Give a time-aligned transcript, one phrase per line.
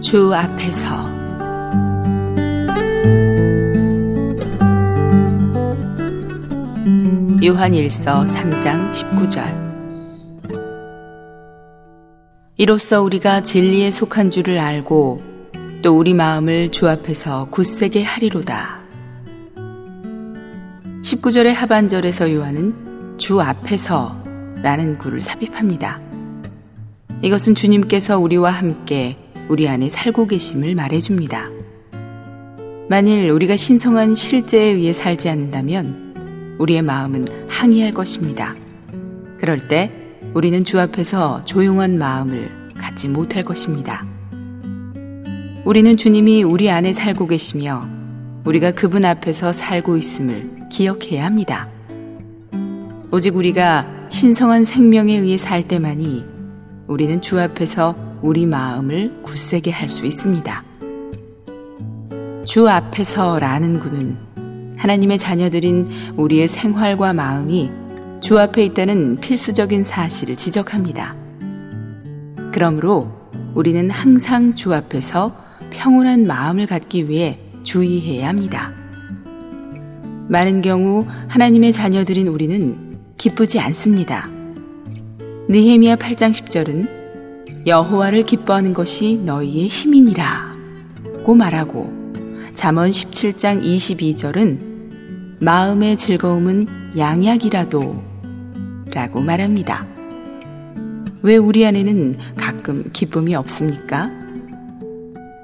[0.00, 1.08] 주 앞에서
[7.42, 9.68] 요한일서 3장 19절
[12.56, 15.22] 이로써 우리가 진리에 속한 줄을 알고
[15.82, 18.80] 또 우리 마음을 주 앞에서 굳세게 하리로다.
[21.02, 24.20] 19절의 하반절에서 요한은 주 앞에서
[24.62, 26.00] 라는 구를 삽입합니다.
[27.22, 29.16] 이것은 주님께서 우리와 함께
[29.48, 31.50] 우리 안에 살고 계심을 말해줍니다.
[32.88, 38.54] 만일 우리가 신성한 실제에 의해 살지 않는다면 우리의 마음은 항의할 것입니다.
[39.38, 39.90] 그럴 때
[40.34, 44.04] 우리는 주 앞에서 조용한 마음을 갖지 못할 것입니다.
[45.64, 47.86] 우리는 주님이 우리 안에 살고 계시며
[48.44, 51.68] 우리가 그분 앞에서 살고 있음을 기억해야 합니다.
[53.10, 56.24] 오직 우리가 신성한 생명에 의해 살 때만이
[56.86, 60.64] 우리는 주 앞에서 우리 마음을 굳세게 할 수 있습니다.
[62.44, 64.16] 주 앞에서 라는 구는
[64.76, 67.70] 하나님의 자녀들인 우리의 생활과 마음이
[68.20, 71.14] 주 앞에 있다는 필수적인 사실을 지적합니다.
[72.52, 73.10] 그러므로
[73.54, 75.36] 우리는 항상 주 앞에서
[75.70, 78.72] 평온한 마음을 갖기 위해 주의해야 합니다.
[80.28, 84.28] 많은 경우 하나님의 자녀들인 우리는 기쁘지 않습니다.
[85.48, 86.97] 느헤미야 8장 10절은
[87.66, 90.56] 여호와를 기뻐하는 것이 너희의 힘이니라
[91.24, 91.92] 고 말하고
[92.54, 94.58] 잠언 17장 22절은
[95.40, 98.02] 마음의 즐거움은 양약이라도
[98.90, 99.86] 라고 말합니다.
[101.22, 104.10] 왜 우리 안에는 가끔 기쁨이 없습니까?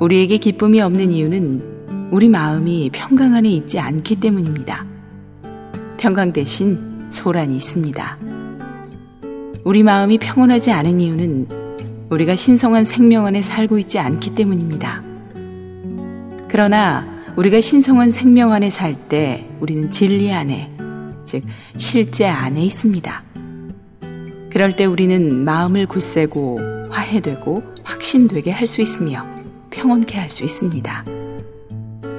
[0.00, 4.84] 우리에게 기쁨이 없는 이유는 우리 마음이 평강 안에 있지 않기 때문입니다.
[5.98, 6.78] 평강 대신
[7.10, 8.18] 소란이 있습니다.
[9.64, 11.48] 우리 마음이 평온하지 않은 이유는
[12.10, 15.02] 우리가 신성한 생명 안에 살고 있지 않기 때문입니다.
[16.48, 20.70] 그러나 우리가 신성한 생명 안에 살 때 우리는 진리 안에,
[21.24, 21.44] 즉,
[21.76, 23.22] 실제 안에 있습니다.
[24.50, 29.24] 그럴 때 우리는 마음을 굳세고 화해되고 확신되게 할 수 있으며
[29.70, 31.04] 평온케 할 수 있습니다.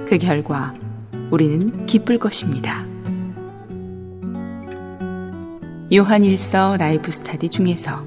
[0.07, 0.73] 그 결과
[1.31, 2.85] 우리는 기쁠 것입니다.
[5.91, 8.03] 요한 일서 라이프 스타디 중에서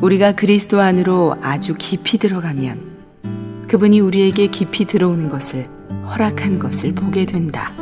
[0.00, 5.66] 우리가 그리스도 안으로 아주 깊이 들어가면 그분이 우리에게 깊이 들어오는 것을
[6.06, 7.72] 허락한 것을 보게 된다.